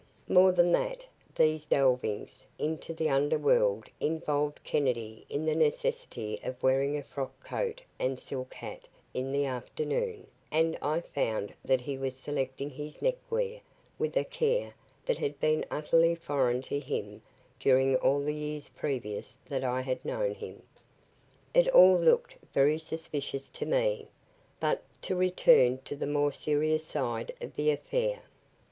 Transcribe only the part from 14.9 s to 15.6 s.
that had